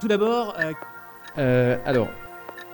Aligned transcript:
Tout 0.00 0.08
d'abord, 0.08 0.54
euh, 0.60 0.72
Euh, 1.38 1.76
alors, 1.84 2.08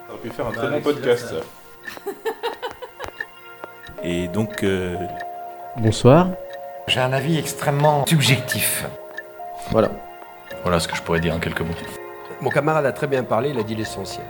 Ça 0.06 0.12
aurait 0.12 0.22
pu 0.22 0.30
faire 0.30 0.46
un 0.46 0.52
très 0.52 0.70
bon 0.70 0.80
podcast. 0.80 1.34
ça. 1.34 2.10
Et 4.02 4.28
donc, 4.28 4.62
euh, 4.62 4.96
bonsoir. 5.78 6.28
J'ai 6.86 7.00
un 7.00 7.12
avis 7.12 7.38
extrêmement 7.38 8.04
subjectif. 8.06 8.84
Voilà. 9.70 9.90
voilà 10.62 10.78
ce 10.78 10.88
que 10.88 10.94
je 10.96 11.02
pourrais 11.02 11.20
dire 11.20 11.34
en 11.34 11.38
quelques 11.40 11.60
mots. 11.62 11.74
Mon 12.42 12.50
camarade 12.50 12.84
a 12.84 12.92
très 12.92 13.06
bien 13.06 13.22
parlé, 13.24 13.50
il 13.50 13.58
a 13.58 13.62
dit 13.62 13.74
l'essentiel. 13.74 14.26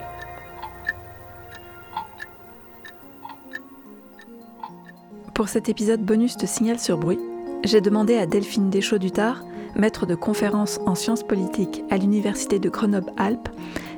Pour 5.33 5.49
cet 5.49 5.67
épisode 5.67 6.01
bonus 6.01 6.37
de 6.37 6.45
Signal 6.45 6.79
sur 6.79 6.97
bruit, 6.97 7.19
j'ai 7.65 7.81
demandé 7.81 8.17
à 8.17 8.25
Delphine 8.25 8.69
Deschaux-Dutard, 8.69 9.43
maître 9.75 10.05
de 10.05 10.15
conférences 10.15 10.79
en 10.85 10.95
sciences 10.95 11.23
politiques 11.23 11.83
à 11.89 11.97
l'Université 11.97 12.59
de 12.59 12.69
Grenoble-Alpes, 12.69 13.49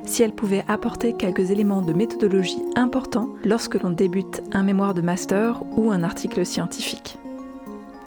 si 0.04 0.22
elle 0.22 0.32
pouvait 0.32 0.64
apporter 0.68 1.12
quelques 1.12 1.50
éléments 1.50 1.82
de 1.82 1.92
méthodologie 1.92 2.62
importants 2.76 3.28
lorsque 3.44 3.80
l'on 3.80 3.90
débute 3.90 4.42
un 4.52 4.62
mémoire 4.62 4.94
de 4.94 5.02
master 5.02 5.62
ou 5.76 5.90
un 5.90 6.02
article 6.02 6.44
scientifique. 6.46 7.18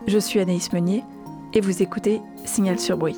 Je 0.08 0.18
suis 0.18 0.40
Anaïs 0.40 0.74
Meunier 0.74 1.04
et 1.54 1.62
vous 1.62 1.82
écoutez 1.84 2.22
Signal 2.44 2.80
sur 2.80 2.98
bruit. 2.98 3.18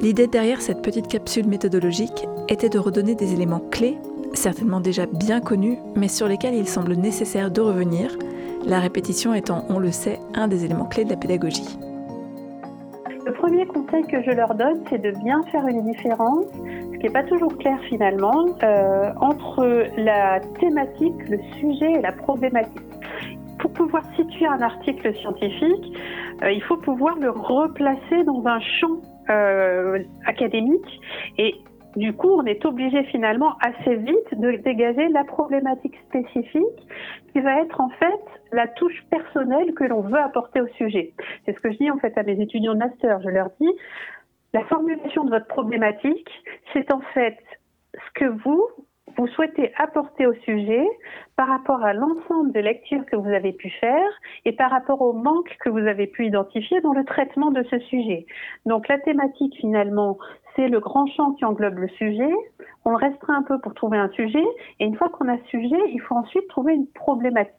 L'idée 0.00 0.26
derrière 0.26 0.60
cette 0.60 0.82
petite 0.82 1.08
capsule 1.08 1.46
méthodologique 1.46 2.26
était 2.48 2.68
de 2.68 2.78
redonner 2.78 3.14
des 3.14 3.32
éléments 3.32 3.62
clés, 3.70 3.98
certainement 4.34 4.80
déjà 4.80 5.06
bien 5.06 5.40
connus, 5.40 5.78
mais 5.96 6.08
sur 6.08 6.28
lesquels 6.28 6.54
il 6.54 6.68
semble 6.68 6.94
nécessaire 6.94 7.50
de 7.50 7.60
revenir, 7.60 8.18
la 8.66 8.80
répétition 8.80 9.32
étant, 9.34 9.64
on 9.68 9.78
le 9.78 9.90
sait, 9.90 10.20
un 10.34 10.48
des 10.48 10.64
éléments 10.64 10.86
clés 10.86 11.04
de 11.04 11.10
la 11.10 11.16
pédagogie. 11.16 11.78
Le 13.24 13.32
premier 13.32 13.66
conseil 13.66 14.02
que 14.04 14.20
je 14.22 14.30
leur 14.32 14.54
donne, 14.54 14.82
c'est 14.90 15.00
de 15.00 15.12
bien 15.22 15.42
faire 15.52 15.66
une 15.68 15.82
différence, 15.82 16.46
ce 16.54 16.98
qui 16.98 17.04
n'est 17.04 17.12
pas 17.12 17.22
toujours 17.22 17.56
clair 17.56 17.78
finalement, 17.88 18.46
euh, 18.64 19.12
entre 19.20 19.86
la 19.96 20.40
thématique, 20.58 21.14
le 21.28 21.38
sujet 21.58 21.92
et 21.92 22.00
la 22.00 22.10
problématique. 22.10 22.82
Pour 23.60 23.72
pouvoir 23.74 24.02
situer 24.16 24.46
un 24.46 24.60
article 24.60 25.14
scientifique, 25.14 25.96
euh, 26.42 26.50
il 26.50 26.62
faut 26.64 26.78
pouvoir 26.78 27.16
le 27.20 27.30
replacer 27.30 28.24
dans 28.24 28.42
un 28.44 28.58
champ 28.58 28.96
euh, 29.30 30.00
académique 30.26 31.00
et 31.38 31.54
du 31.96 32.14
coup, 32.14 32.30
on 32.30 32.44
est 32.46 32.64
obligé 32.64 33.04
finalement 33.04 33.56
assez 33.60 33.96
vite 33.96 34.40
de 34.40 34.52
dégager 34.62 35.08
la 35.08 35.24
problématique 35.24 35.94
spécifique 36.08 36.88
qui 37.32 37.40
va 37.40 37.60
être 37.60 37.80
en 37.80 37.90
fait 37.90 38.20
la 38.52 38.66
touche 38.68 39.04
personnelle 39.10 39.74
que 39.74 39.84
l'on 39.84 40.00
veut 40.00 40.18
apporter 40.18 40.60
au 40.60 40.68
sujet. 40.68 41.12
C'est 41.44 41.54
ce 41.54 41.60
que 41.60 41.70
je 41.70 41.78
dis 41.78 41.90
en 41.90 41.98
fait 41.98 42.16
à 42.16 42.22
mes 42.22 42.40
étudiants 42.40 42.74
de 42.74 42.78
master. 42.78 43.20
Je 43.22 43.28
leur 43.28 43.50
dis, 43.60 43.70
la 44.52 44.64
formulation 44.64 45.24
de 45.24 45.30
votre 45.30 45.46
problématique, 45.46 46.30
c'est 46.72 46.92
en 46.92 47.00
fait 47.14 47.38
ce 47.94 48.20
que 48.20 48.26
vous, 48.42 48.66
vous 49.16 49.26
souhaitez 49.28 49.72
apporter 49.76 50.26
au 50.26 50.34
sujet 50.34 50.86
par 51.36 51.48
rapport 51.48 51.82
à 51.82 51.92
l'ensemble 51.92 52.52
de 52.52 52.60
lectures 52.60 53.04
que 53.06 53.16
vous 53.16 53.28
avez 53.28 53.52
pu 53.52 53.68
faire 53.68 54.08
et 54.44 54.52
par 54.52 54.70
rapport 54.70 55.02
aux 55.02 55.12
manques 55.12 55.56
que 55.60 55.68
vous 55.68 55.86
avez 55.86 56.06
pu 56.06 56.26
identifier 56.26 56.80
dans 56.80 56.92
le 56.92 57.04
traitement 57.04 57.50
de 57.50 57.62
ce 57.64 57.78
sujet. 57.80 58.26
Donc 58.64 58.88
la 58.88 58.98
thématique 58.98 59.54
finalement, 59.56 60.18
c'est 60.56 60.68
le 60.68 60.80
grand 60.80 61.06
champ 61.06 61.32
qui 61.32 61.44
englobe 61.44 61.78
le 61.78 61.88
sujet. 61.88 62.30
On 62.84 62.90
le 62.90 62.96
restreint 62.96 63.36
un 63.36 63.42
peu 63.42 63.58
pour 63.60 63.74
trouver 63.74 63.98
un 63.98 64.10
sujet 64.10 64.44
et 64.80 64.84
une 64.84 64.96
fois 64.96 65.08
qu'on 65.08 65.28
a 65.28 65.38
ce 65.38 65.48
sujet, 65.48 65.80
il 65.92 66.00
faut 66.00 66.14
ensuite 66.14 66.48
trouver 66.48 66.74
une 66.74 66.86
problématique. 66.88 67.54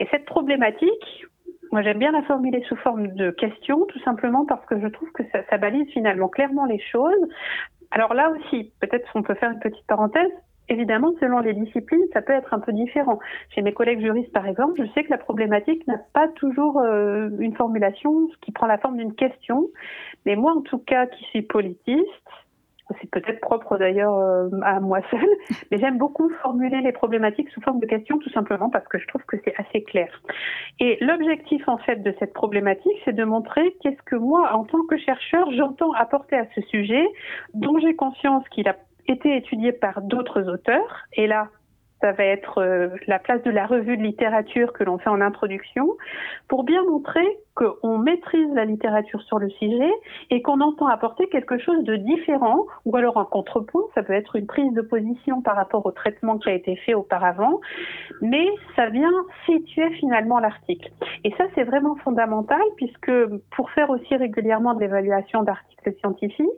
Et 0.00 0.06
cette 0.10 0.24
problématique, 0.24 1.26
moi 1.70 1.82
j'aime 1.82 1.98
bien 1.98 2.12
la 2.12 2.22
formuler 2.22 2.62
sous 2.68 2.76
forme 2.76 3.08
de 3.08 3.30
question, 3.30 3.86
tout 3.86 4.00
simplement 4.00 4.44
parce 4.44 4.64
que 4.66 4.80
je 4.80 4.86
trouve 4.88 5.10
que 5.12 5.22
ça, 5.32 5.40
ça 5.48 5.58
balise 5.58 5.88
finalement 5.92 6.28
clairement 6.28 6.66
les 6.66 6.80
choses. 6.80 7.28
Alors 7.90 8.14
là 8.14 8.30
aussi, 8.30 8.72
peut-être 8.80 9.10
qu'on 9.12 9.22
peut 9.22 9.34
faire 9.34 9.50
une 9.50 9.60
petite 9.60 9.86
parenthèse, 9.86 10.32
Évidemment, 10.68 11.12
selon 11.20 11.40
les 11.40 11.54
disciplines, 11.54 12.04
ça 12.12 12.22
peut 12.22 12.32
être 12.32 12.54
un 12.54 12.60
peu 12.60 12.72
différent. 12.72 13.18
Chez 13.50 13.62
mes 13.62 13.72
collègues 13.72 14.00
juristes, 14.00 14.32
par 14.32 14.46
exemple, 14.46 14.74
je 14.78 14.90
sais 14.92 15.04
que 15.04 15.10
la 15.10 15.18
problématique 15.18 15.86
n'a 15.86 15.98
pas 16.12 16.28
toujours 16.28 16.80
euh, 16.80 17.30
une 17.38 17.54
formulation 17.54 18.28
qui 18.40 18.52
prend 18.52 18.66
la 18.66 18.78
forme 18.78 18.96
d'une 18.96 19.14
question. 19.14 19.68
Mais 20.24 20.36
moi, 20.36 20.52
en 20.56 20.62
tout 20.62 20.78
cas, 20.78 21.06
qui 21.06 21.24
suis 21.24 21.42
politiste, 21.42 22.06
c'est 23.00 23.10
peut-être 23.10 23.40
propre 23.40 23.78
d'ailleurs 23.78 24.14
euh, 24.14 24.48
à 24.62 24.80
moi 24.80 25.00
seule, 25.10 25.28
mais 25.70 25.78
j'aime 25.78 25.98
beaucoup 25.98 26.28
formuler 26.42 26.80
les 26.80 26.92
problématiques 26.92 27.48
sous 27.50 27.60
forme 27.60 27.80
de 27.80 27.86
questions, 27.86 28.18
tout 28.18 28.30
simplement 28.30 28.70
parce 28.70 28.86
que 28.88 28.98
je 28.98 29.06
trouve 29.06 29.22
que 29.24 29.36
c'est 29.44 29.54
assez 29.56 29.82
clair. 29.82 30.08
Et 30.80 30.98
l'objectif, 31.00 31.66
en 31.68 31.78
fait, 31.78 32.02
de 32.02 32.14
cette 32.18 32.32
problématique, 32.32 32.92
c'est 33.04 33.14
de 33.14 33.24
montrer 33.24 33.76
qu'est-ce 33.82 34.02
que 34.02 34.16
moi, 34.16 34.54
en 34.54 34.64
tant 34.64 34.84
que 34.88 34.96
chercheur, 34.96 35.50
j'entends 35.52 35.92
apporter 35.92 36.36
à 36.36 36.46
ce 36.54 36.60
sujet, 36.62 37.04
dont 37.54 37.78
j'ai 37.78 37.94
conscience 37.94 38.46
qu'il 38.50 38.68
a 38.68 38.76
été 39.06 39.36
étudié 39.36 39.72
par 39.72 40.02
d'autres 40.02 40.48
auteurs. 40.48 41.06
Et 41.14 41.26
là, 41.26 41.48
ça 42.00 42.12
va 42.12 42.24
être 42.24 42.58
euh, 42.58 42.88
la 43.06 43.18
place 43.18 43.42
de 43.42 43.50
la 43.50 43.66
revue 43.66 43.96
de 43.96 44.02
littérature 44.02 44.72
que 44.72 44.84
l'on 44.84 44.98
fait 44.98 45.10
en 45.10 45.20
introduction, 45.20 45.96
pour 46.48 46.64
bien 46.64 46.82
montrer 46.84 47.26
qu'on 47.54 47.98
maîtrise 47.98 48.48
la 48.54 48.64
littérature 48.64 49.20
sur 49.22 49.38
le 49.38 49.50
sujet 49.50 49.92
et 50.30 50.40
qu'on 50.42 50.60
entend 50.60 50.86
apporter 50.86 51.28
quelque 51.28 51.58
chose 51.58 51.84
de 51.84 51.96
différent, 51.96 52.66
ou 52.84 52.96
alors 52.96 53.18
un 53.18 53.24
contrepoint, 53.24 53.82
ça 53.94 54.02
peut 54.02 54.14
être 54.14 54.36
une 54.36 54.46
prise 54.46 54.72
de 54.72 54.80
position 54.80 55.42
par 55.42 55.56
rapport 55.56 55.84
au 55.84 55.90
traitement 55.90 56.38
qui 56.38 56.48
a 56.48 56.54
été 56.54 56.76
fait 56.76 56.94
auparavant, 56.94 57.60
mais 58.20 58.48
ça 58.76 58.88
vient 58.88 59.12
situer 59.46 59.90
finalement 59.92 60.38
l'article. 60.38 60.90
Et 61.24 61.32
ça, 61.36 61.44
c'est 61.54 61.64
vraiment 61.64 61.96
fondamental, 61.96 62.62
puisque 62.76 63.12
pour 63.54 63.70
faire 63.70 63.90
aussi 63.90 64.16
régulièrement 64.16 64.74
de 64.74 64.80
l'évaluation 64.80 65.42
d'articles 65.42 65.92
scientifiques, 66.00 66.48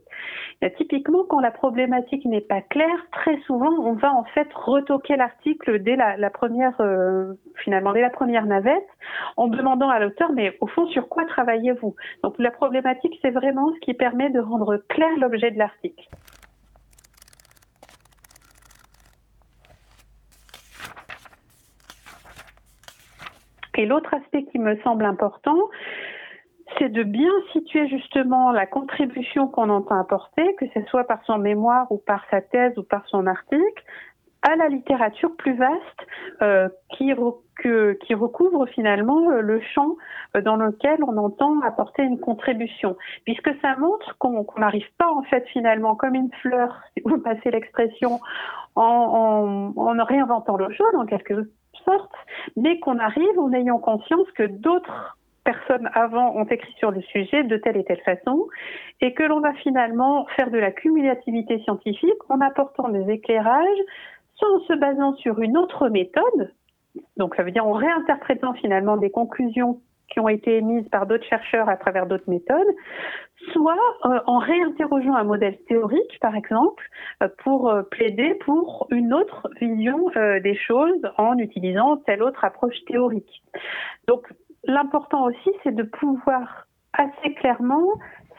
Là, 0.62 0.70
typiquement, 0.70 1.24
quand 1.28 1.40
la 1.40 1.50
problématique 1.50 2.24
n'est 2.24 2.40
pas 2.40 2.60
claire, 2.60 3.06
très 3.12 3.38
souvent, 3.40 3.72
on 3.80 3.94
va 3.94 4.14
en 4.14 4.24
fait 4.24 4.48
retoquer 4.54 5.16
l'article 5.16 5.82
dès 5.82 5.96
la, 5.96 6.16
la 6.16 6.30
première, 6.30 6.80
euh, 6.80 7.34
finalement, 7.56 7.92
dès 7.92 8.00
la 8.00 8.10
première 8.10 8.46
navette, 8.46 8.86
en 9.36 9.48
demandant 9.48 9.88
à 9.88 9.98
l'auteur, 9.98 10.32
mais 10.32 10.56
au 10.60 10.66
fond, 10.66 10.83
sur 10.86 11.08
quoi 11.08 11.24
travaillez-vous 11.24 11.94
Donc, 12.22 12.34
la 12.38 12.50
problématique, 12.50 13.18
c'est 13.22 13.30
vraiment 13.30 13.72
ce 13.74 13.80
qui 13.80 13.94
permet 13.94 14.30
de 14.30 14.40
rendre 14.40 14.76
clair 14.88 15.10
l'objet 15.18 15.50
de 15.50 15.58
l'article. 15.58 16.08
Et 23.76 23.86
l'autre 23.86 24.14
aspect 24.14 24.44
qui 24.44 24.58
me 24.58 24.76
semble 24.82 25.04
important, 25.04 25.58
c'est 26.78 26.88
de 26.88 27.02
bien 27.02 27.30
situer 27.52 27.88
justement 27.88 28.52
la 28.52 28.66
contribution 28.66 29.48
qu'on 29.48 29.68
entend 29.68 30.00
apporter, 30.00 30.54
que 30.56 30.66
ce 30.74 30.82
soit 30.86 31.04
par 31.04 31.24
son 31.24 31.38
mémoire 31.38 31.90
ou 31.90 31.98
par 31.98 32.24
sa 32.30 32.40
thèse 32.40 32.76
ou 32.78 32.82
par 32.82 33.06
son 33.08 33.26
article, 33.26 33.84
à 34.44 34.56
la 34.56 34.68
littérature 34.68 35.34
plus 35.36 35.56
vaste 35.56 36.06
euh, 36.42 36.68
qui, 36.96 37.12
que, 37.56 37.98
qui 38.04 38.14
recouvre 38.14 38.66
finalement 38.66 39.30
euh, 39.30 39.40
le 39.40 39.60
champ 39.74 39.96
euh, 40.36 40.42
dans 40.42 40.56
lequel 40.56 41.02
on 41.02 41.16
entend 41.16 41.60
apporter 41.62 42.02
une 42.02 42.20
contribution, 42.20 42.96
puisque 43.24 43.50
ça 43.62 43.74
montre 43.76 44.16
qu'on 44.18 44.46
n'arrive 44.58 44.86
pas 44.98 45.10
en 45.10 45.22
fait 45.22 45.44
finalement 45.48 45.96
comme 45.96 46.14
une 46.14 46.30
fleur, 46.42 46.78
si 46.94 47.02
vous 47.04 47.18
passez 47.18 47.50
l'expression, 47.50 48.20
en, 48.76 49.72
en, 49.76 49.98
en 49.98 50.04
réinventant 50.04 50.56
le 50.56 50.70
jaune 50.70 50.96
en 50.96 51.06
quelque 51.06 51.48
sorte, 51.84 52.12
mais 52.56 52.78
qu'on 52.80 52.98
arrive 52.98 53.38
en 53.38 53.52
ayant 53.52 53.78
conscience 53.78 54.30
que 54.32 54.44
d'autres 54.44 55.16
personnes 55.44 55.88
avant 55.94 56.34
ont 56.34 56.44
écrit 56.44 56.72
sur 56.78 56.90
le 56.90 57.02
sujet 57.02 57.44
de 57.44 57.56
telle 57.58 57.76
et 57.76 57.84
telle 57.84 58.00
façon, 58.00 58.48
et 59.00 59.12
que 59.14 59.22
l'on 59.22 59.40
va 59.40 59.52
finalement 59.54 60.26
faire 60.36 60.50
de 60.50 60.58
la 60.58 60.72
cumulativité 60.72 61.60
scientifique 61.60 62.18
en 62.28 62.40
apportant 62.40 62.88
des 62.88 63.12
éclairages, 63.12 63.78
en 64.44 64.60
se 64.60 64.72
basant 64.74 65.14
sur 65.16 65.40
une 65.40 65.56
autre 65.56 65.88
méthode, 65.88 66.52
donc 67.16 67.34
ça 67.34 67.42
veut 67.42 67.50
dire 67.50 67.66
en 67.66 67.72
réinterprétant 67.72 68.54
finalement 68.54 68.96
des 68.96 69.10
conclusions 69.10 69.80
qui 70.10 70.20
ont 70.20 70.28
été 70.28 70.58
émises 70.58 70.88
par 70.90 71.06
d'autres 71.06 71.26
chercheurs 71.26 71.68
à 71.68 71.76
travers 71.76 72.06
d'autres 72.06 72.28
méthodes, 72.28 72.74
soit 73.52 73.78
euh, 74.04 74.20
en 74.26 74.38
réinterrogeant 74.38 75.14
un 75.14 75.24
modèle 75.24 75.58
théorique, 75.66 76.18
par 76.20 76.36
exemple, 76.36 76.84
euh, 77.22 77.28
pour 77.42 77.70
euh, 77.70 77.82
plaider 77.82 78.34
pour 78.44 78.86
une 78.90 79.12
autre 79.12 79.48
vision 79.60 80.10
des 80.42 80.56
choses 80.56 81.02
en 81.18 81.38
utilisant 81.38 81.96
telle 81.98 82.22
autre 82.22 82.44
approche 82.44 82.76
théorique. 82.86 83.42
Donc 84.06 84.28
l'important 84.64 85.24
aussi, 85.24 85.50
c'est 85.62 85.74
de 85.74 85.82
pouvoir 85.82 86.66
assez 86.92 87.34
clairement 87.34 87.88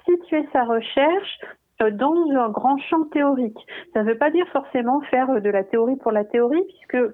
situer 0.05 0.47
sa 0.53 0.63
recherche 0.63 1.39
dans 1.79 2.13
un 2.13 2.49
grand 2.49 2.77
champ 2.77 3.03
théorique. 3.11 3.57
Ça 3.93 4.03
ne 4.03 4.09
veut 4.09 4.17
pas 4.17 4.31
dire 4.31 4.47
forcément 4.49 5.01
faire 5.11 5.41
de 5.41 5.49
la 5.49 5.63
théorie 5.63 5.97
pour 5.97 6.11
la 6.11 6.23
théorie, 6.23 6.63
puisque 6.67 7.13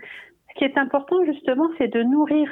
ce 0.49 0.53
qui 0.55 0.63
est 0.65 0.77
important 0.77 1.23
justement, 1.25 1.69
c'est 1.77 1.87
de 1.87 2.03
nourrir 2.03 2.49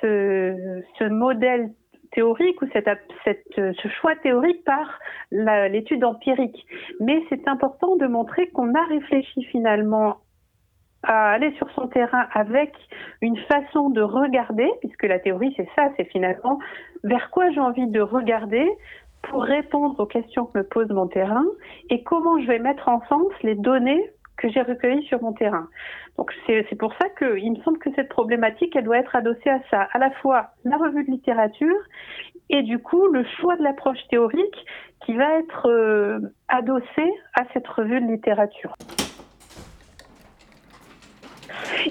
ce, 0.00 0.82
ce 0.98 1.04
modèle 1.04 1.70
théorique 2.12 2.60
ou 2.62 2.66
cette, 2.72 2.88
cette, 3.24 3.44
ce 3.54 3.88
choix 4.00 4.16
théorique 4.16 4.64
par 4.64 4.98
l'étude 5.30 6.04
empirique. 6.04 6.66
Mais 7.00 7.22
c'est 7.28 7.46
important 7.48 7.96
de 7.96 8.06
montrer 8.06 8.48
qu'on 8.48 8.74
a 8.74 8.84
réfléchi 8.86 9.44
finalement 9.44 10.18
à 11.02 11.32
aller 11.32 11.52
sur 11.52 11.70
son 11.72 11.86
terrain 11.88 12.26
avec 12.32 12.72
une 13.20 13.36
façon 13.36 13.90
de 13.90 14.00
regarder, 14.00 14.68
puisque 14.80 15.04
la 15.04 15.18
théorie 15.18 15.52
c'est 15.56 15.68
ça, 15.76 15.90
c'est 15.96 16.06
finalement 16.06 16.58
vers 17.04 17.30
quoi 17.30 17.50
j'ai 17.50 17.60
envie 17.60 17.86
de 17.86 18.00
regarder 18.00 18.68
pour 19.30 19.42
répondre 19.42 19.98
aux 19.98 20.06
questions 20.06 20.46
que 20.46 20.58
me 20.58 20.64
pose 20.64 20.88
mon 20.90 21.06
terrain 21.06 21.44
et 21.90 22.02
comment 22.02 22.40
je 22.40 22.46
vais 22.46 22.58
mettre 22.58 22.88
en 22.88 23.00
sens 23.08 23.32
les 23.42 23.54
données 23.54 24.10
que 24.36 24.48
j'ai 24.50 24.62
recueillies 24.62 25.06
sur 25.06 25.22
mon 25.22 25.32
terrain. 25.32 25.68
Donc 26.18 26.32
c'est 26.46 26.78
pour 26.78 26.92
ça 26.94 27.08
qu'il 27.18 27.52
me 27.52 27.62
semble 27.62 27.78
que 27.78 27.90
cette 27.94 28.08
problématique, 28.08 28.74
elle 28.76 28.84
doit 28.84 28.98
être 28.98 29.16
adossée 29.16 29.50
à 29.50 29.60
ça, 29.70 29.88
à 29.92 29.98
la 29.98 30.10
fois 30.22 30.50
la 30.64 30.76
revue 30.76 31.04
de 31.04 31.10
littérature 31.10 31.76
et 32.50 32.62
du 32.62 32.78
coup 32.78 33.06
le 33.08 33.24
choix 33.40 33.56
de 33.56 33.62
l'approche 33.62 33.98
théorique 34.10 34.66
qui 35.04 35.14
va 35.14 35.38
être 35.38 35.68
euh, 35.68 36.20
adossé 36.48 37.12
à 37.34 37.44
cette 37.52 37.66
revue 37.68 38.00
de 38.00 38.06
littérature. 38.06 38.74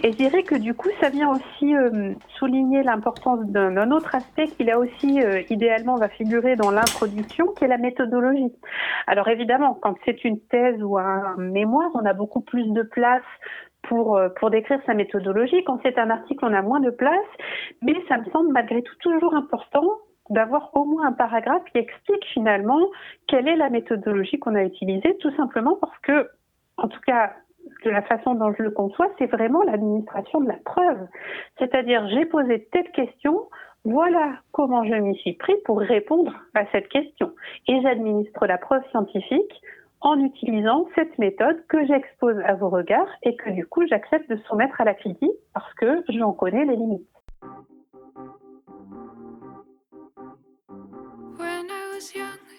Et 0.04 0.12
je 0.12 0.18
dirais 0.18 0.44
que 0.44 0.56
du 0.56 0.74
coup, 0.74 0.90
ça 1.00 1.10
vient 1.10 1.30
aussi 1.30 1.76
euh, 1.76 2.14
souligner 2.38 2.84
l'importance 2.84 3.46
d'un 3.46 3.92
autre 3.92 4.14
aspect 4.14 4.48
qui 4.48 4.64
là 4.64 4.80
aussi, 4.80 5.22
euh, 5.22 5.42
idéalement, 5.50 5.96
va 5.96 6.10
figurer 6.10 6.56
dans 6.56 6.72
l'introduction, 6.72 7.48
qui 7.54 7.64
est 7.64 7.68
la 7.68 7.78
méthodologie. 7.78 8.52
Alors 9.08 9.28
évidemment, 9.30 9.78
quand 9.82 9.96
c'est 10.06 10.24
une 10.24 10.40
thèse 10.40 10.82
ou 10.84 10.98
un 10.98 11.36
mémoire, 11.38 11.90
on 11.94 12.06
a 12.06 12.14
beaucoup 12.14 12.42
plus 12.42 12.68
de 12.74 12.82
place 12.82 13.24
pour, 13.84 14.18
euh, 14.18 14.30
pour 14.40 14.50
décrire 14.50 14.80
sa 14.86 14.94
méthodologie. 14.94 15.64
Quand 15.64 15.80
c'est 15.84 15.98
un 15.98 16.10
article, 16.10 16.44
on 16.46 16.54
a 16.54 16.62
moins 16.62 16.80
de 16.82 16.90
place, 16.90 17.28
mais 17.82 17.96
ça 18.10 18.18
me 18.18 18.26
semble 18.32 18.52
malgré 18.52 18.82
tout 18.82 18.96
toujours 19.00 19.34
important 19.34 19.88
d'avoir 20.30 20.72
au 20.76 20.86
moins 20.86 21.08
un 21.08 21.14
paragraphe 21.14 21.64
qui 21.72 21.78
explique 21.78 22.26
finalement 22.34 22.80
quelle 23.28 23.48
est 23.48 23.56
la 23.56 23.70
méthodologie 23.70 24.40
qu'on 24.40 24.56
a 24.56 24.64
utilisée, 24.64 25.16
tout 25.20 25.32
simplement 25.36 25.78
parce 25.80 25.98
que, 26.00 26.30
en 26.78 26.88
tout 26.88 27.00
cas, 27.06 27.32
de 27.86 27.92
la 27.92 28.02
façon 28.02 28.34
dont 28.34 28.52
je 28.58 28.64
le 28.64 28.72
conçois, 28.72 29.08
c'est 29.18 29.28
vraiment 29.28 29.62
l'administration 29.64 30.42
de 30.42 30.48
la 30.48 30.58
preuve. 30.66 31.08
C'est-à-dire, 31.60 32.08
j'ai 32.10 32.26
posé 32.26 32.68
telle 32.72 32.92
question, 32.92 33.48
voilà 33.86 34.40
comment 34.52 34.84
je 34.84 34.96
m'y 34.96 35.16
suis 35.18 35.34
pris 35.34 35.54
pour 35.64 35.80
répondre 35.80 36.34
à 36.56 36.66
cette 36.72 36.90
question. 36.90 37.32
Et 37.68 37.80
j'administre 37.82 38.48
la 38.48 38.58
preuve 38.58 38.82
scientifique 38.90 39.62
en 40.02 40.20
utilisant 40.20 40.88
cette 40.96 41.18
méthode 41.20 41.64
que 41.68 41.86
j'expose 41.86 42.40
à 42.46 42.56
vos 42.56 42.70
regards 42.70 43.10
et 43.24 43.36
que 43.36 43.50
du 43.52 43.66
coup 43.66 43.86
j'accepte 43.88 44.30
de 44.30 44.38
soumettre 44.48 44.82
à 44.82 44.84
la 44.84 44.94
critique 44.94 45.32
parce 45.54 45.74
que 45.76 46.04
j'en 46.10 46.34
connais 46.34 46.66
les 46.66 46.76
limites. 46.76 47.08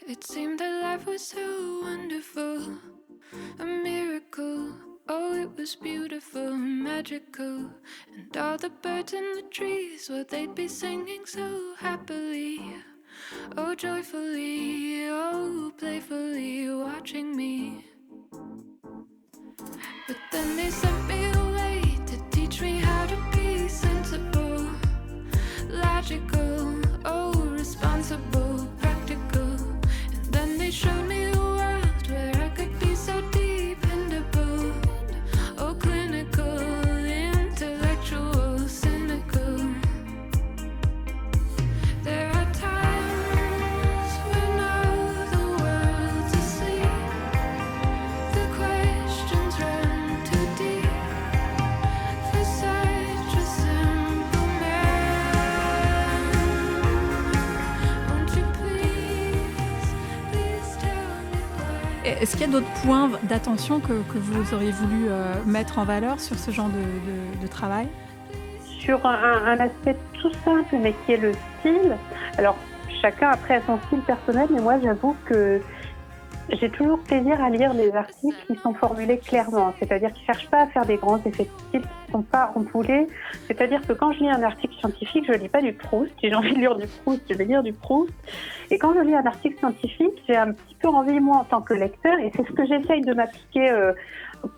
It 0.09 0.23
seemed 0.23 0.61
that 0.61 0.83
life 0.83 1.07
was 1.07 1.19
so 1.19 1.83
wonderful, 1.83 2.79
a 3.59 3.65
miracle. 3.65 4.86
Oh, 5.09 5.41
it 5.41 5.57
was 5.57 5.77
beautiful 5.77 6.49
and 6.49 6.83
magical. 6.83 7.71
And 8.17 8.37
all 8.37 8.59
the 8.59 8.71
birds 8.71 9.13
in 9.13 9.37
the 9.37 9.43
trees, 9.43 10.09
well, 10.11 10.25
they'd 10.29 10.55
be 10.55 10.67
singing 10.67 11.27
so 11.27 11.75
happily. 11.79 12.61
Oh, 13.57 13.75
joyfully, 13.75 15.07
oh, 15.09 15.73
playfully, 15.79 16.69
watching 16.75 17.37
me. 17.37 17.85
Est-ce 62.21 62.37
qu'il 62.37 62.47
y 62.47 62.49
a 62.49 62.53
d'autres 62.53 62.73
points 62.83 63.11
d'attention 63.25 63.81
que, 63.81 63.93
vous 63.93 64.55
auriez 64.55 64.71
voulu 64.71 65.07
euh, 65.09 65.35
mettre 65.45 65.79
en 65.79 65.85
valeur 65.85 66.19
sur 66.21 66.39
ce 66.39 66.51
genre 66.51 66.69
de, 66.69 67.47
travail? 67.47 67.89
Sur 68.65 69.05
un, 69.07 69.59
aspect 69.59 69.97
tout 70.15 70.33
simple, 70.45 70.77
mais 70.81 70.95
qui 71.05 71.13
est 71.13 71.17
le 71.19 71.33
style. 71.33 71.97
Alors, 72.39 72.57
chacun 73.03 73.31
après 73.31 73.57
a 73.57 73.61
son 73.67 73.79
style 73.87 74.01
personnel, 74.01 74.49
mais 74.51 74.61
moi 74.61 74.75
j'avoue 74.83 75.17
que 75.27 75.61
j'ai 76.51 76.71
toujours 76.71 76.99
plaisir 77.01 77.43
à 77.43 77.51
lire 77.51 77.75
les 77.75 77.95
articles 77.95 78.37
qui 78.47 78.57
sont 78.57 78.75
formulés 78.75 79.19
clairement, 79.19 79.73
c'est-à-dire 79.79 80.13
qui 80.13 80.21
ne 80.21 80.27
cherchent 80.27 80.49
pas 80.49 80.63
à 80.63 80.67
faire 80.67 80.87
des 80.87 80.97
grands 80.97 81.19
effets 81.19 81.45
de 81.45 81.61
style, 81.69 81.81
qui 81.81 82.07
ne 82.09 82.13
sont 82.13 82.23
pas 82.23 82.53
empoulés. 82.55 83.09
C'est-à-dire 83.47 83.81
que 83.87 83.93
quand 83.93 84.13
je 84.13 84.21
lis 84.21 84.31
un 84.31 84.43
article 84.43 84.75
scientifique, 84.75 85.25
je 85.27 85.33
ne 85.33 85.39
lis 85.39 85.49
pas 85.49 85.61
du 85.61 85.73
Proust. 85.73 86.13
Si 86.21 86.29
j'ai 86.29 86.35
envie 86.35 86.55
de 86.55 86.59
lire 86.59 86.77
du 86.77 86.87
Proust, 86.87 87.23
je 87.29 87.35
vais 87.37 87.45
lire 87.45 87.63
du 87.63 87.73
Proust. 87.73 88.13
Et 88.71 88.79
quand 88.79 88.95
je 88.95 89.01
lis 89.01 89.15
un 89.15 89.27
article 89.27 89.59
scientifique, 89.59 90.23
j'ai 90.29 90.37
un 90.37 90.53
petit 90.53 90.77
peu 90.77 90.89
envie, 90.89 91.19
moi, 91.21 91.39
en 91.39 91.45
tant 91.45 91.63
que 91.63 91.75
lecteur, 91.75 92.19
et 92.19 92.31
c'est 92.35 92.47
ce 92.47 92.53
que 92.53 92.65
j'essaye 92.67 93.01
de 93.03 93.13
m'appliquer 93.13 93.71
euh, 93.71 93.93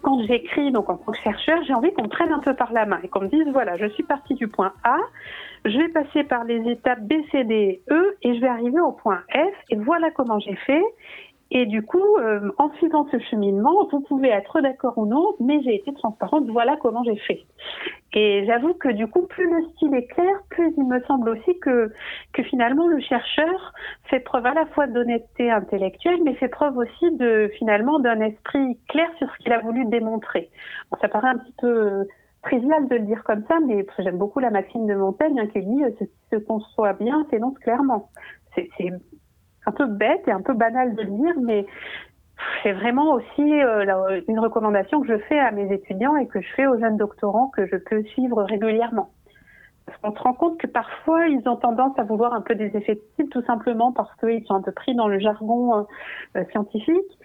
quand 0.02 0.22
j'écris, 0.26 0.70
donc 0.72 0.88
en 0.88 0.96
tant 0.96 1.12
que 1.12 1.18
chercheur, 1.18 1.62
j'ai 1.66 1.74
envie 1.74 1.92
qu'on 1.92 2.04
me 2.04 2.08
prenne 2.08 2.32
un 2.32 2.40
peu 2.40 2.54
par 2.54 2.72
la 2.72 2.86
main 2.86 2.98
et 3.02 3.08
qu'on 3.08 3.20
me 3.20 3.28
dise, 3.28 3.46
voilà, 3.52 3.76
je 3.76 3.86
suis 3.86 4.02
partie 4.02 4.34
du 4.34 4.48
point 4.48 4.72
A, 4.84 4.96
je 5.64 5.76
vais 5.76 5.88
passer 5.88 6.24
par 6.24 6.44
les 6.44 6.70
étapes 6.70 7.00
B, 7.00 7.14
C, 7.32 7.44
D, 7.44 7.82
E, 7.90 8.16
et 8.22 8.34
je 8.34 8.40
vais 8.40 8.48
arriver 8.48 8.80
au 8.80 8.92
point 8.92 9.22
F, 9.32 9.54
et 9.70 9.76
voilà 9.76 10.10
comment 10.10 10.38
j'ai 10.38 10.56
fait. 10.56 10.82
Et 11.50 11.64
du 11.64 11.82
coup, 11.82 12.16
euh, 12.18 12.50
en 12.58 12.70
suivant 12.74 13.06
ce 13.10 13.18
cheminement, 13.18 13.88
vous 13.90 14.00
pouvez 14.00 14.28
être 14.28 14.60
d'accord 14.60 14.98
ou 14.98 15.06
non, 15.06 15.34
mais 15.40 15.62
j'ai 15.62 15.76
été 15.76 15.94
transparente, 15.94 16.46
voilà 16.48 16.76
comment 16.76 17.02
j'ai 17.04 17.16
fait. 17.16 17.46
Et 18.12 18.44
j'avoue 18.46 18.74
que 18.74 18.88
du 18.88 19.06
coup, 19.06 19.22
plus 19.22 19.50
le 19.50 19.64
style 19.70 19.94
est 19.94 20.06
clair, 20.06 20.34
plus 20.50 20.74
il 20.76 20.84
me 20.84 21.00
semble 21.04 21.30
aussi 21.30 21.58
que, 21.60 21.90
que 22.34 22.42
finalement 22.42 22.86
le 22.86 23.00
chercheur 23.00 23.72
fait 24.04 24.20
preuve 24.20 24.44
à 24.44 24.54
la 24.54 24.66
fois 24.66 24.86
d'honnêteté 24.86 25.50
intellectuelle, 25.50 26.20
mais 26.22 26.34
fait 26.34 26.48
preuve 26.48 26.76
aussi 26.76 27.16
de 27.16 27.50
finalement 27.58 27.98
d'un 27.98 28.20
esprit 28.20 28.78
clair 28.88 29.08
sur 29.16 29.30
ce 29.32 29.38
qu'il 29.38 29.52
a 29.52 29.60
voulu 29.60 29.86
démontrer. 29.86 30.50
Bon, 30.90 30.98
ça 31.00 31.08
paraît 31.08 31.28
un 31.28 31.38
petit 31.38 31.54
peu 31.60 32.06
trivial 32.42 32.88
de 32.88 32.96
le 32.96 33.02
dire 33.02 33.24
comme 33.24 33.44
ça, 33.48 33.58
mais 33.66 33.86
j'aime 33.98 34.18
beaucoup 34.18 34.40
la 34.40 34.50
maxime 34.50 34.86
de 34.86 34.94
Montaigne 34.94 35.40
hein, 35.40 35.46
qui 35.46 35.60
dit 35.60 35.82
ce 35.98 36.04
qui 36.04 36.10
se 36.30 36.36
conçoit 36.36 36.92
bien 36.92 37.26
s'énonce 37.30 37.58
clairement. 37.58 38.10
C'est 38.54 38.68
un 39.68 39.72
peu 39.72 39.86
bête 39.86 40.26
et 40.26 40.32
un 40.32 40.40
peu 40.40 40.54
banal 40.54 40.94
de 40.94 41.02
le 41.02 41.10
dire, 41.10 41.34
mais 41.42 41.66
c'est 42.62 42.72
vraiment 42.72 43.12
aussi 43.12 43.62
euh, 43.62 44.20
une 44.28 44.38
recommandation 44.38 45.00
que 45.00 45.08
je 45.08 45.18
fais 45.28 45.38
à 45.38 45.50
mes 45.50 45.72
étudiants 45.72 46.16
et 46.16 46.26
que 46.26 46.40
je 46.40 46.48
fais 46.54 46.66
aux 46.66 46.78
jeunes 46.78 46.96
doctorants 46.96 47.48
que 47.48 47.66
je 47.66 47.76
peux 47.76 48.02
suivre 48.04 48.42
régulièrement. 48.42 49.10
Parce 49.86 49.98
qu'on 49.98 50.12
se 50.14 50.22
rend 50.22 50.34
compte 50.34 50.58
que 50.58 50.66
parfois, 50.66 51.28
ils 51.28 51.46
ont 51.48 51.56
tendance 51.56 51.98
à 51.98 52.04
vouloir 52.04 52.34
un 52.34 52.40
peu 52.40 52.54
des 52.54 52.76
effets 52.76 52.94
de 52.94 53.02
style, 53.12 53.28
tout 53.30 53.42
simplement 53.42 53.92
parce 53.92 54.14
qu'ils 54.16 54.44
sont 54.44 54.54
un 54.54 54.62
peu 54.62 54.72
pris 54.72 54.94
dans 54.94 55.08
le 55.08 55.18
jargon 55.18 55.86
euh, 56.36 56.44
scientifique. 56.50 57.18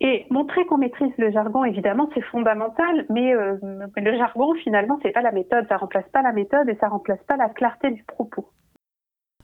Et 0.00 0.26
montrer 0.28 0.66
qu'on 0.66 0.78
maîtrise 0.78 1.12
le 1.18 1.30
jargon, 1.30 1.64
évidemment, 1.64 2.10
c'est 2.14 2.20
fondamental, 2.22 3.06
mais 3.10 3.34
euh, 3.34 3.56
le 3.96 4.16
jargon, 4.18 4.52
finalement, 4.54 4.98
c'est 5.02 5.12
pas 5.12 5.22
la 5.22 5.32
méthode, 5.32 5.66
ça 5.68 5.76
remplace 5.76 6.08
pas 6.12 6.20
la 6.20 6.32
méthode 6.32 6.68
et 6.68 6.74
ça 6.76 6.88
remplace 6.88 7.22
pas 7.28 7.36
la 7.36 7.48
clarté 7.48 7.90
du 7.90 8.02
propos. 8.02 8.48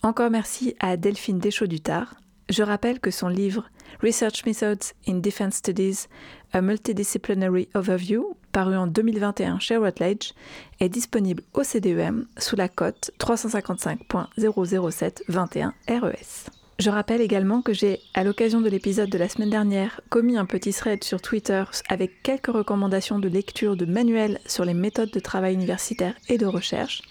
Encore 0.02 0.30
merci 0.30 0.75
à 0.80 0.97
Delphine 0.97 1.38
Deschaux-Dutard. 1.38 2.14
Je 2.49 2.62
rappelle 2.62 3.00
que 3.00 3.11
son 3.11 3.28
livre 3.28 3.69
Research 4.02 4.47
Methods 4.47 4.95
in 5.07 5.16
Defense 5.16 5.57
Studies, 5.57 6.07
A 6.52 6.62
Multidisciplinary 6.62 7.69
Overview, 7.75 8.35
paru 8.50 8.76
en 8.76 8.87
2021 8.87 9.59
chez 9.59 9.76
Routledge, 9.76 10.33
est 10.80 10.88
disponible 10.88 11.42
au 11.52 11.62
CDEM 11.62 12.26
sous 12.38 12.57
la 12.57 12.69
cote 12.69 13.11
355.00721 13.21 15.73
RES. 15.88 16.60
Je 16.80 16.88
rappelle 16.88 17.20
également 17.20 17.60
que 17.60 17.75
j'ai, 17.75 18.00
à 18.14 18.25
l'occasion 18.25 18.62
de 18.62 18.68
l'épisode 18.70 19.10
de 19.10 19.18
la 19.18 19.28
semaine 19.28 19.50
dernière, 19.50 20.00
commis 20.08 20.38
un 20.38 20.46
petit 20.46 20.72
thread 20.72 21.04
sur 21.04 21.20
Twitter 21.20 21.62
avec 21.90 22.22
quelques 22.22 22.46
recommandations 22.46 23.18
de 23.18 23.28
lecture 23.28 23.76
de 23.76 23.84
manuels 23.84 24.40
sur 24.46 24.64
les 24.64 24.72
méthodes 24.72 25.10
de 25.10 25.20
travail 25.20 25.52
universitaire 25.52 26.14
et 26.30 26.38
de 26.38 26.46
recherche, 26.46 27.02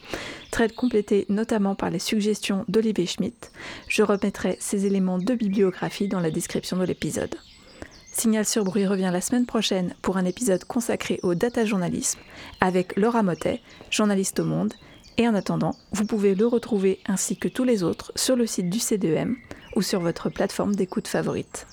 thread 0.50 0.74
complété 0.74 1.28
notamment 1.30 1.76
par 1.76 1.92
les 1.92 2.00
suggestions 2.00 2.66
d'Olivier 2.68 3.06
Schmitt. 3.06 3.52
Je 3.88 4.02
remettrai 4.02 4.58
ces 4.60 4.88
éléments 4.88 5.20
de 5.20 5.36
bibliographie 5.36 6.08
dans 6.08 6.20
la 6.20 6.32
description 6.32 6.78
de 6.78 6.86
l'épisode. 6.86 7.36
Signal 8.12 8.46
sur 8.46 8.64
bruit 8.64 8.88
revient 8.88 9.12
la 9.14 9.22
semaine 9.22 9.46
prochaine 9.46 9.94
pour 10.02 10.18
un 10.18 10.26
épisode 10.26 10.64
consacré 10.64 11.20
au 11.22 11.36
data 11.36 11.64
journalisme 11.64 12.20
avec 12.60 12.98
Laura 12.98 13.22
Motet, 13.22 13.62
journaliste 13.92 14.40
au 14.40 14.46
Monde. 14.46 14.74
Et 15.18 15.28
en 15.28 15.36
attendant, 15.36 15.76
vous 15.92 16.06
pouvez 16.06 16.34
le 16.34 16.48
retrouver 16.48 17.02
ainsi 17.06 17.38
que 17.38 17.50
tous 17.50 17.66
les 17.66 17.84
autres 17.84 18.12
sur 18.16 18.36
le 18.36 18.48
site 18.48 18.70
du 18.70 18.80
CDM 18.80 19.36
ou 19.80 19.82
sur 19.82 20.02
votre 20.02 20.30
plateforme 20.30 20.76
d'écoute 20.76 21.08
favorite. 21.08 21.66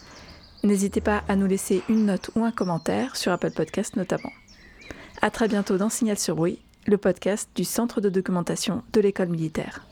N'hésitez 0.63 1.01
pas 1.01 1.25
à 1.27 1.35
nous 1.35 1.49
laisser 1.49 1.83
une 1.89 2.07
note 2.07 2.31
ou 2.37 2.45
un 2.45 2.53
commentaire 2.53 3.17
sur 3.17 3.33
Apple 3.33 3.51
Podcast 3.51 3.97
notamment. 3.97 4.31
A 5.23 5.31
très 5.31 5.49
bientôt 5.49 5.77
dans 5.77 5.89
Signal 5.89 6.17
sur 6.17 6.37
Bruit, 6.37 6.61
le 6.87 6.99
podcast 6.99 7.51
du 7.57 7.65
Centre 7.65 8.01
de 8.01 8.09
documentation 8.09 8.85
de 8.93 9.01
l'école 9.01 9.29
militaire. 9.29 9.85